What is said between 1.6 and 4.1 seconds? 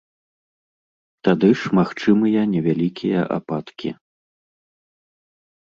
ж магчымыя невялікія ападкі.